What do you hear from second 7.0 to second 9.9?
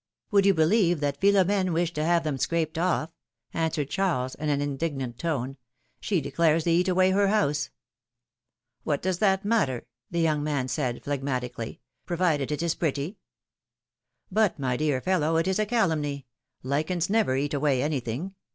her house! What does that matter,^^